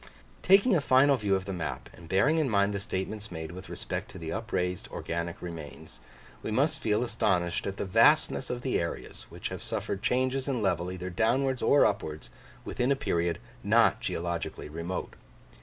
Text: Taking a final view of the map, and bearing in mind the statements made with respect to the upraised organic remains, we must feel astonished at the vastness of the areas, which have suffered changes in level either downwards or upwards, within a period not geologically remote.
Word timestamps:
Taking 0.41 0.75
a 0.75 0.81
final 0.81 1.15
view 1.15 1.35
of 1.35 1.45
the 1.45 1.53
map, 1.53 1.87
and 1.93 2.09
bearing 2.09 2.39
in 2.39 2.49
mind 2.49 2.73
the 2.73 2.79
statements 2.79 3.31
made 3.31 3.51
with 3.51 3.69
respect 3.69 4.09
to 4.09 4.17
the 4.17 4.31
upraised 4.31 4.87
organic 4.91 5.39
remains, 5.43 5.99
we 6.41 6.49
must 6.49 6.79
feel 6.79 7.03
astonished 7.03 7.67
at 7.67 7.77
the 7.77 7.85
vastness 7.85 8.49
of 8.49 8.63
the 8.63 8.79
areas, 8.79 9.27
which 9.29 9.49
have 9.49 9.61
suffered 9.61 10.01
changes 10.01 10.47
in 10.47 10.59
level 10.63 10.91
either 10.91 11.11
downwards 11.11 11.61
or 11.61 11.85
upwards, 11.85 12.31
within 12.65 12.91
a 12.91 12.95
period 12.95 13.37
not 13.63 14.01
geologically 14.01 14.69
remote. 14.69 15.13